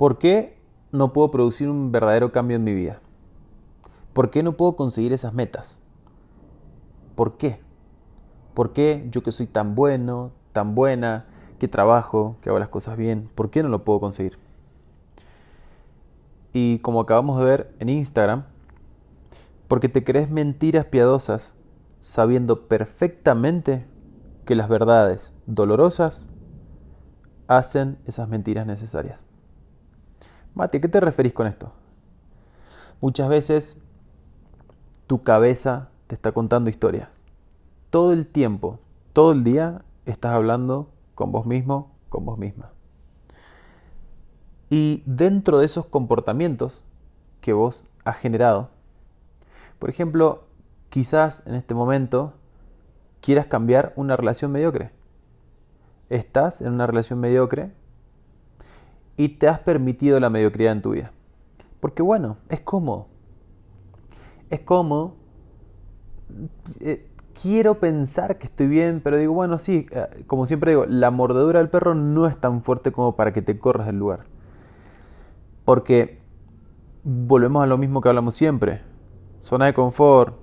[0.00, 0.56] ¿Por qué
[0.92, 3.02] no puedo producir un verdadero cambio en mi vida?
[4.14, 5.78] ¿Por qué no puedo conseguir esas metas?
[7.14, 7.60] ¿Por qué?
[8.54, 11.26] ¿Por qué yo que soy tan bueno, tan buena,
[11.58, 14.38] que trabajo, que hago las cosas bien, por qué no lo puedo conseguir?
[16.54, 18.44] Y como acabamos de ver en Instagram,
[19.68, 21.56] porque te crees mentiras piadosas
[21.98, 23.86] sabiendo perfectamente
[24.46, 26.26] que las verdades dolorosas
[27.48, 29.26] hacen esas mentiras necesarias.
[30.60, 31.72] Mati, ¿a qué te referís con esto?
[33.00, 33.78] Muchas veces
[35.06, 37.08] tu cabeza te está contando historias.
[37.88, 38.78] Todo el tiempo,
[39.14, 42.72] todo el día estás hablando con vos mismo, con vos misma.
[44.68, 46.84] Y dentro de esos comportamientos
[47.40, 48.68] que vos has generado,
[49.78, 50.44] por ejemplo,
[50.90, 52.34] quizás en este momento
[53.22, 54.90] quieras cambiar una relación mediocre.
[56.10, 57.72] Estás en una relación mediocre
[59.20, 61.12] y te has permitido la mediocridad en tu vida.
[61.78, 63.08] Porque bueno, es cómodo.
[64.48, 65.16] Es cómodo.
[66.80, 71.10] Eh, quiero pensar que estoy bien, pero digo, bueno, sí, eh, como siempre digo, la
[71.10, 74.24] mordedura del perro no es tan fuerte como para que te corras del lugar.
[75.66, 76.22] Porque
[77.04, 78.80] volvemos a lo mismo que hablamos siempre.
[79.40, 80.34] Zona de confort,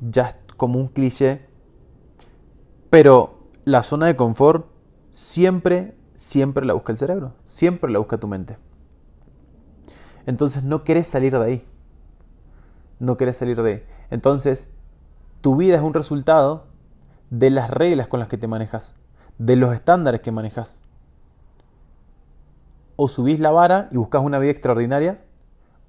[0.00, 1.46] ya es como un cliché.
[2.90, 4.66] Pero la zona de confort
[5.12, 7.32] siempre, siempre la busca el cerebro.
[7.44, 8.58] Siempre la busca tu mente.
[10.26, 11.66] Entonces no querés salir de ahí.
[12.98, 13.82] No querés salir de ahí.
[14.10, 14.68] Entonces,
[15.40, 16.66] tu vida es un resultado
[17.30, 18.94] de las reglas con las que te manejas,
[19.38, 20.78] de los estándares que manejas
[23.00, 25.22] o subís la vara y buscas una vida extraordinaria,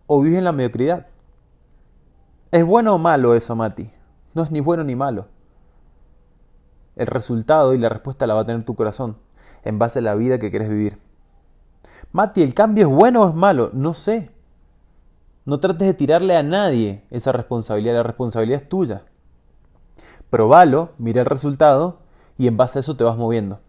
[0.05, 1.07] o vivís en la mediocridad.
[2.51, 3.91] ¿Es bueno o malo eso, Mati?
[4.35, 5.25] No es ni bueno ni malo.
[6.95, 9.17] El resultado y la respuesta la va a tener tu corazón,
[9.63, 10.97] en base a la vida que quieres vivir.
[12.11, 13.69] Mati, ¿el cambio es bueno o es malo?
[13.73, 14.31] No sé.
[15.45, 19.03] No trates de tirarle a nadie esa responsabilidad, la responsabilidad es tuya.
[20.29, 21.99] Probalo, mira el resultado
[22.37, 23.59] y en base a eso te vas moviendo.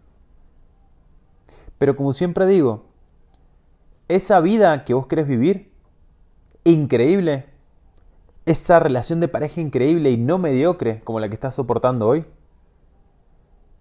[1.79, 2.85] Pero como siempre digo,
[4.09, 5.73] esa vida que vos querés vivir,
[6.65, 7.47] increíble,
[8.45, 12.27] esa relación de pareja increíble y no mediocre como la que estás soportando hoy,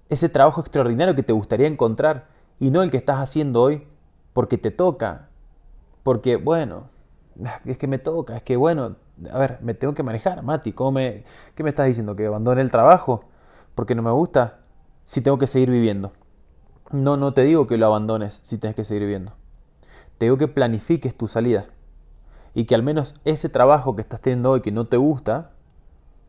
[0.10, 2.28] ese trabajo extraordinario que te gustaría encontrar
[2.60, 3.88] y no el que estás haciendo hoy
[4.34, 5.30] porque te toca,
[6.04, 6.90] porque bueno,
[7.66, 8.96] es que me toca, es que bueno,
[9.32, 11.24] a ver, me tengo que manejar, Mati, ¿cómo me,
[11.56, 12.16] ¿qué me estás diciendo?
[12.16, 13.26] ¿Que abandone el trabajo
[13.76, 14.60] porque no me gusta?
[15.04, 16.12] Si tengo que seguir viviendo.
[16.92, 19.34] No, no te digo que lo abandones si tienes que seguir viviendo
[20.20, 21.68] te digo que planifiques tu salida
[22.54, 25.52] y que al menos ese trabajo que estás teniendo hoy que no te gusta,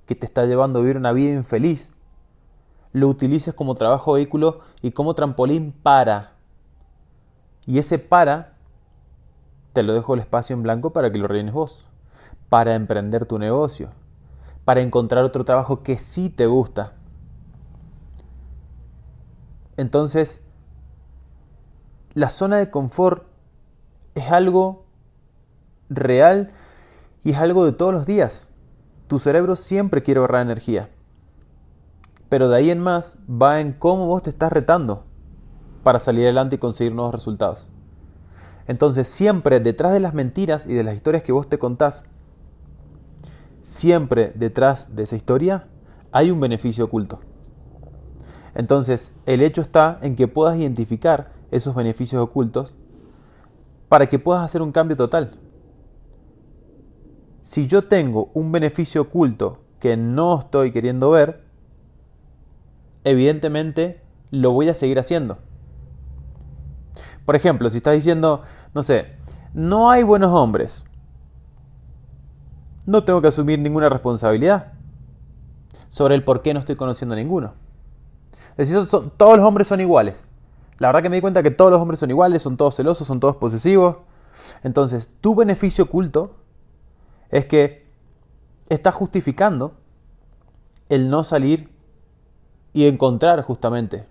[0.07, 1.93] que te está llevando a vivir una vida infeliz,
[2.93, 6.33] lo utilices como trabajo vehículo y como trampolín para.
[7.67, 8.55] Y ese para,
[9.73, 11.84] te lo dejo el espacio en blanco para que lo rellenes vos,
[12.49, 13.91] para emprender tu negocio,
[14.65, 16.95] para encontrar otro trabajo que sí te gusta.
[19.77, 20.45] Entonces,
[22.15, 23.25] la zona de confort
[24.15, 24.84] es algo
[25.89, 26.51] real
[27.25, 28.47] y es algo de todos los días.
[29.07, 30.89] Tu cerebro siempre quiere ahorrar energía.
[32.31, 35.05] Pero de ahí en más va en cómo vos te estás retando
[35.83, 37.67] para salir adelante y conseguir nuevos resultados.
[38.67, 42.05] Entonces siempre detrás de las mentiras y de las historias que vos te contás,
[43.61, 45.67] siempre detrás de esa historia
[46.13, 47.21] hay un beneficio oculto.
[48.55, 52.73] Entonces el hecho está en que puedas identificar esos beneficios ocultos
[53.89, 55.33] para que puedas hacer un cambio total.
[57.41, 61.50] Si yo tengo un beneficio oculto que no estoy queriendo ver,
[63.05, 65.38] evidentemente lo voy a seguir haciendo.
[67.25, 68.43] Por ejemplo, si estás diciendo,
[68.75, 69.16] no sé,
[69.53, 70.84] no hay buenos hombres,
[72.87, 74.72] no tengo que asumir ninguna responsabilidad
[75.89, 77.53] sobre el por qué no estoy conociendo a ninguno.
[78.56, 80.25] Es decir, todos los hombres son iguales.
[80.78, 83.06] La verdad que me di cuenta que todos los hombres son iguales, son todos celosos,
[83.06, 83.98] son todos posesivos.
[84.63, 86.36] Entonces, tu beneficio oculto
[87.30, 87.86] es que
[88.69, 89.75] estás justificando
[90.89, 91.71] el no salir
[92.72, 94.07] y encontrar justamente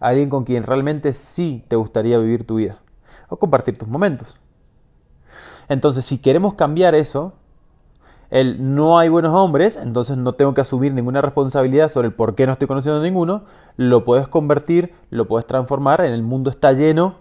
[0.00, 2.78] a alguien con quien realmente sí te gustaría vivir tu vida
[3.28, 4.36] o compartir tus momentos.
[5.68, 7.32] Entonces, si queremos cambiar eso,
[8.30, 12.34] el no hay buenos hombres, entonces no tengo que asumir ninguna responsabilidad sobre el por
[12.34, 13.44] qué no estoy conociendo a ninguno,
[13.76, 17.16] lo puedes convertir, lo puedes transformar, en el mundo está lleno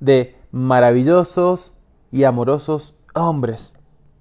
[0.00, 1.74] de maravillosos
[2.10, 3.74] y amorosos hombres.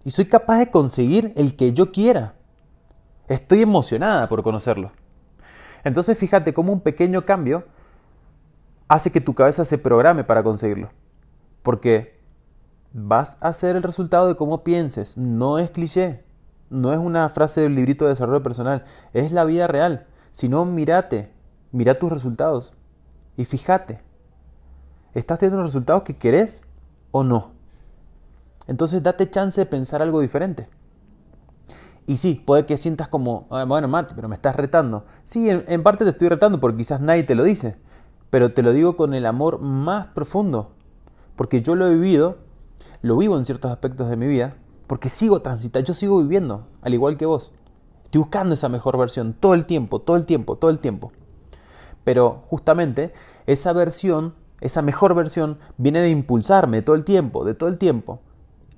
[0.05, 2.35] Y soy capaz de conseguir el que yo quiera.
[3.27, 4.91] Estoy emocionada por conocerlo.
[5.83, 7.65] Entonces fíjate cómo un pequeño cambio
[8.87, 10.89] hace que tu cabeza se programe para conseguirlo.
[11.61, 12.19] Porque
[12.93, 15.17] vas a ser el resultado de cómo pienses.
[15.17, 16.23] No es cliché.
[16.69, 18.83] No es una frase del librito de desarrollo personal.
[19.13, 20.07] Es la vida real.
[20.31, 21.31] Si no, mírate.
[21.71, 22.73] Mira tus resultados.
[23.37, 24.01] Y fíjate.
[25.13, 26.61] ¿Estás teniendo los resultados que querés
[27.11, 27.51] o no?
[28.67, 30.67] Entonces date chance de pensar algo diferente.
[32.05, 35.05] Y sí, puede que sientas como, bueno, Mati, pero me estás retando.
[35.23, 37.77] Sí, en, parte te estoy retando porque quizás nadie te lo dice,
[38.29, 40.71] pero te lo digo con el amor más profundo,
[41.35, 42.37] porque yo lo he vivido,
[43.01, 44.55] lo vivo en ciertos aspectos de mi vida,
[44.87, 47.51] porque sigo transitando, yo sigo viviendo, al igual que vos.
[48.03, 51.13] Estoy buscando esa mejor versión todo el tiempo, todo el tiempo, todo el tiempo.
[52.03, 53.13] Pero justamente
[53.47, 58.19] esa versión, esa mejor versión, viene de impulsarme todo el tiempo, de todo el tiempo.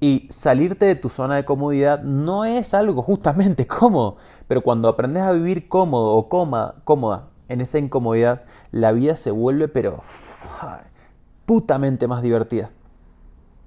[0.05, 4.17] Y salirte de tu zona de comodidad no es algo justamente cómodo,
[4.47, 9.31] pero cuando aprendes a vivir cómodo o cómoda, cómoda en esa incomodidad, la vida se
[9.31, 10.03] vuelve pero
[11.47, 12.69] putamente más divertida.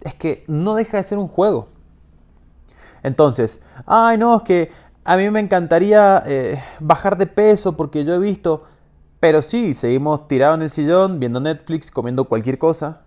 [0.00, 1.70] Es que no deja de ser un juego.
[3.02, 4.70] Entonces, ay no, es que
[5.02, 8.62] a mí me encantaría eh, bajar de peso porque yo he visto,
[9.18, 13.00] pero sí, seguimos tirados en el sillón, viendo Netflix, comiendo cualquier cosa,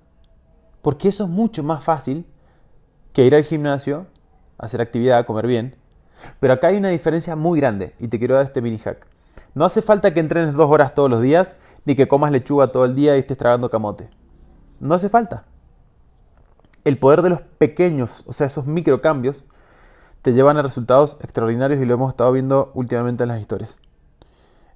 [0.82, 2.26] porque eso es mucho más fácil
[3.14, 4.08] que ir al gimnasio,
[4.58, 5.76] hacer actividad, comer bien.
[6.40, 9.06] Pero acá hay una diferencia muy grande y te quiero dar este mini hack.
[9.54, 11.54] No hace falta que entrenes dos horas todos los días
[11.86, 14.10] ni que comas lechuga todo el día y estés tragando camote.
[14.80, 15.46] No hace falta.
[16.84, 19.44] El poder de los pequeños, o sea, esos microcambios,
[20.22, 23.80] te llevan a resultados extraordinarios y lo hemos estado viendo últimamente en las historias.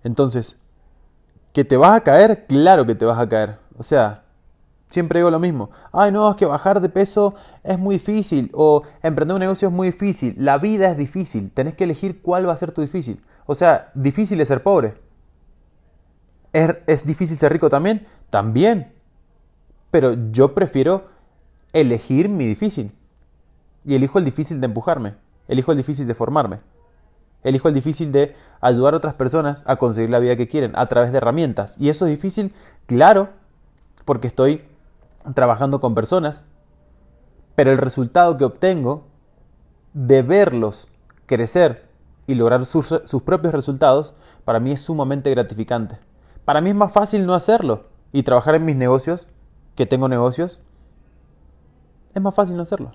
[0.03, 0.57] Entonces,
[1.53, 2.45] ¿que te vas a caer?
[2.47, 3.57] Claro que te vas a caer.
[3.77, 4.24] O sea,
[4.87, 5.71] Siempre digo lo mismo.
[5.91, 8.51] Ay, no, es que bajar de peso es muy difícil.
[8.53, 10.35] O emprender un negocio es muy difícil.
[10.37, 11.51] La vida es difícil.
[11.51, 13.21] Tenés que elegir cuál va a ser tu difícil.
[13.45, 14.95] O sea, difícil es ser pobre.
[16.53, 18.05] ¿Es, ¿Es, difícil ser rico también?
[18.29, 18.93] También.
[19.91, 21.07] Pero yo prefiero
[21.73, 22.91] elegir mi difícil.
[23.83, 25.15] Y elijo el difícil de empujarme.
[25.47, 26.59] Elijo el difícil de formarme.
[27.43, 30.87] Elijo el difícil de ayudar a otras personas a conseguir la vida que quieren a
[30.87, 31.75] través de herramientas.
[31.79, 32.53] Y eso es difícil,
[32.87, 33.29] claro,
[34.03, 34.63] porque estoy
[35.33, 36.45] trabajando con personas,
[37.55, 39.05] pero el resultado que obtengo
[39.93, 40.87] de verlos
[41.25, 41.87] crecer
[42.27, 42.93] y lograr sus,
[43.23, 44.13] propios resultados,
[44.43, 45.97] para mí es sumamente gratificante.
[46.43, 49.27] Para mí es más fácil no hacerlo y trabajar en mis negocios,
[49.75, 50.61] que tengo negocios,
[52.13, 52.93] es más fácil no hacerlo.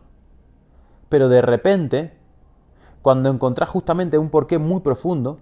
[1.09, 2.17] Pero de repente,
[3.03, 5.39] cuando encontrás justamente un porqué muy profundo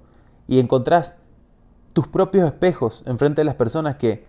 [0.46, 1.16] y encontrás
[1.92, 4.26] tus propios espejos enfrente de las personas que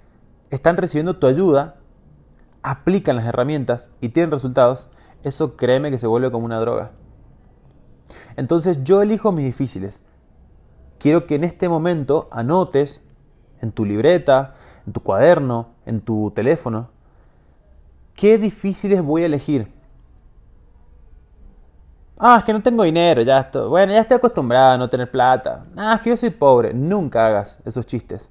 [0.50, 1.79] están recibiendo tu ayuda
[2.64, 4.90] aplican las herramientas y tienen resultados,
[5.24, 6.92] eso créeme que se vuelve como una droga.
[8.36, 10.04] Entonces yo elijo mis difíciles.
[10.98, 13.04] Quiero que en este momento anotes
[13.62, 16.90] en tu libreta, en tu cuaderno, en tu teléfono,
[18.16, 19.72] qué difíciles voy a elegir.
[22.18, 23.70] Ah, es que no tengo dinero, ya estoy.
[23.70, 25.66] Bueno, ya estoy acostumbrado a no tener plata.
[25.78, 26.74] Ah, es que yo soy pobre.
[26.74, 28.30] Nunca hagas esos chistes.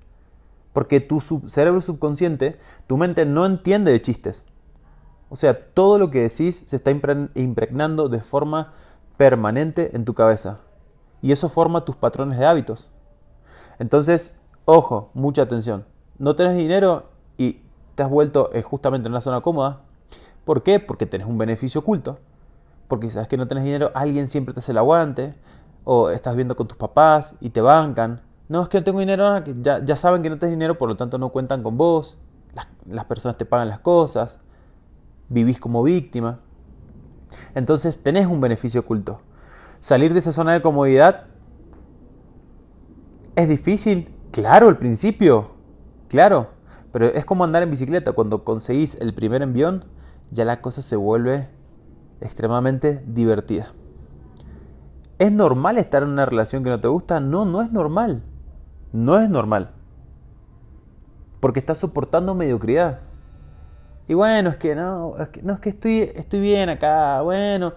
[0.79, 4.45] Porque tu cerebro subconsciente, tu mente no entiende de chistes.
[5.29, 8.75] O sea, todo lo que decís se está impregnando de forma
[9.17, 10.61] permanente en tu cabeza.
[11.21, 12.93] Y eso forma tus patrones de hábitos.
[13.81, 14.33] Entonces,
[14.67, 15.85] ojo, mucha atención.
[16.17, 17.63] No tenés dinero y
[17.97, 19.81] te has vuelto eh, justamente en una zona cómoda.
[20.45, 20.79] ¿Por qué?
[20.79, 22.21] Porque tenés un beneficio oculto.
[22.87, 25.35] Porque sabes que no tenés dinero, alguien siempre te hace el aguante.
[25.83, 28.28] O estás viendo con tus papás y te bancan.
[28.49, 30.97] No, es que no tengo dinero, ya, ya saben que no tienes dinero, por lo
[30.97, 32.17] tanto no cuentan con vos.
[32.55, 34.39] Las, las personas te pagan las cosas.
[35.29, 36.41] Vivís como víctima.
[37.55, 39.21] Entonces tenés un beneficio oculto.
[39.81, 41.27] Salir de esa zona de comodidad
[43.37, 45.51] es difícil, claro, al principio,
[46.09, 46.49] claro,
[46.91, 48.13] pero es como andar en bicicleta.
[48.13, 49.85] Cuando conseguís el primer envión,
[50.31, 51.49] ya la cosa se vuelve
[52.23, 53.75] extremadamente divertida.
[55.19, 57.21] ¿Es normal estar en una relación que no te gusta?
[57.21, 58.23] No, no es normal
[58.93, 59.71] no es normal.
[61.41, 63.01] Porque estás soportando mediocridad.
[64.09, 67.75] Y bueno, es que no, es que, no es que estoy, estoy bien acá, bueno.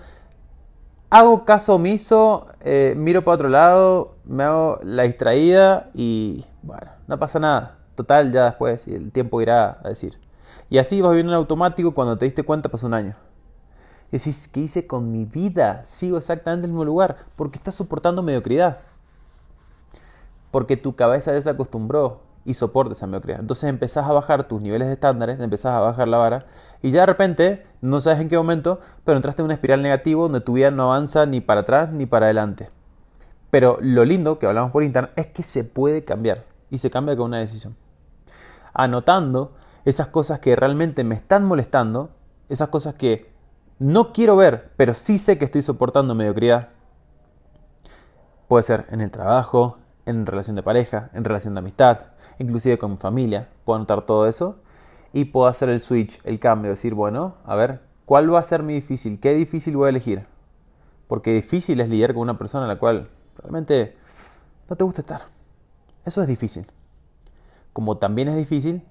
[1.10, 7.20] Hago caso omiso, eh, miro para otro lado, me hago la distraída y bueno, no
[7.20, 7.80] pasa nada.
[7.96, 10.18] Total, ya después el tiempo irá a decir.
[10.70, 13.16] Y así vas viendo en automático, cuando te diste cuenta pasó un año.
[14.10, 15.82] Decís, ¿qué hice con mi vida?
[15.84, 18.80] Sigo exactamente en el mismo lugar, porque estás soportando mediocridad
[20.52, 23.40] porque tu cabeza desacostumbró y soporta esa mediocridad.
[23.40, 26.46] Entonces empezás a bajar tus niveles de estándares, empezás a bajar la vara
[26.82, 30.24] y ya de repente, no sabes en qué momento, pero entraste en una espiral negativa
[30.24, 32.70] donde tu vida no avanza ni para atrás ni para adelante.
[33.50, 37.16] Pero lo lindo que hablamos por internet es que se puede cambiar y se cambia
[37.16, 37.76] con una decisión.
[38.74, 39.54] Anotando
[39.84, 42.12] esas cosas que realmente me están molestando,
[42.50, 43.32] esas cosas que
[43.78, 46.70] no quiero ver, pero sí sé que estoy soportando mediocridad.
[48.48, 52.08] Puede ser en el trabajo, en relación de pareja, en relación de amistad,
[52.40, 53.50] inclusive con mi familia.
[53.66, 54.58] Puedo anotar todo eso
[55.14, 58.64] y puedo hacer el switch, el cambio, decir, bueno, a ver, ¿cuál va a ser
[58.64, 59.20] mi difícil?
[59.20, 60.26] ¿Qué difícil voy a elegir?
[61.08, 63.98] Porque difícil es lidiar con una persona a la cual realmente
[64.70, 65.22] no te gusta estar.
[66.06, 66.66] Eso es difícil.
[67.74, 68.84] Como también es difícil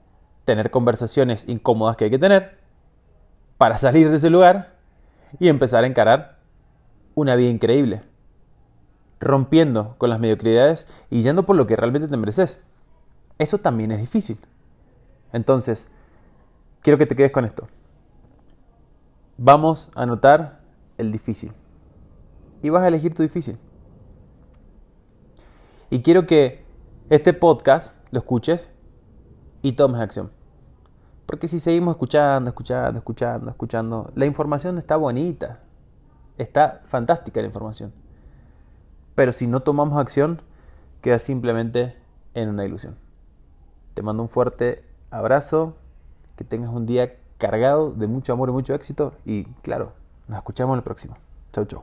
[0.44, 2.58] tener conversaciones incómodas que hay que tener
[3.58, 4.74] para salir de ese lugar
[5.38, 6.38] y empezar a encarar
[7.14, 8.02] una vida increíble.
[9.20, 12.60] Rompiendo con las mediocridades y yendo por lo que realmente te mereces.
[13.38, 14.38] Eso también es difícil.
[15.32, 15.88] Entonces,
[16.82, 17.68] quiero que te quedes con esto.
[19.36, 20.60] Vamos a anotar
[20.98, 21.52] el difícil.
[22.62, 23.58] Y vas a elegir tu difícil.
[25.88, 26.64] Y quiero que
[27.08, 28.70] este podcast lo escuches
[29.62, 30.30] y tomes acción.
[31.26, 35.60] Porque si seguimos escuchando, escuchando, escuchando, escuchando, la información está bonita.
[36.38, 37.92] Está fantástica la información.
[39.20, 40.40] Pero si no tomamos acción,
[41.02, 41.94] queda simplemente
[42.32, 42.96] en una ilusión.
[43.92, 45.76] Te mando un fuerte abrazo,
[46.36, 49.92] que tengas un día cargado de mucho amor y mucho éxito y claro,
[50.26, 51.18] nos escuchamos en el próximo.
[51.52, 51.82] Chau, chau.